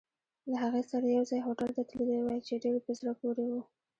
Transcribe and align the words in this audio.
له 0.49 0.55
هغې 0.63 0.81
سره 0.91 1.05
یوځای 1.07 1.39
هوټل 1.47 1.69
ته 1.77 1.83
تللی 1.89 2.19
وای، 2.21 2.39
چې 2.47 2.61
ډېر 2.63 2.75
په 2.85 2.91
زړه 2.99 3.11
پورې 3.21 3.45
وو. 3.51 3.61